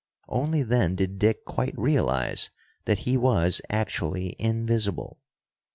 Only 0.29 0.63
then 0.63 0.95
did 0.95 1.19
Dick 1.19 1.45
quite 1.45 1.77
realize 1.77 2.49
that 2.85 2.97
he 3.07 3.17
was 3.17 3.61
actually 3.69 4.35
invisible. 4.39 5.19